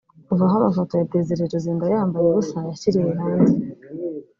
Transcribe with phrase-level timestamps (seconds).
[0.27, 3.55] Kuva aho amafoto ya Desire Luzinda yambaye ubusa yashyiriwe hanze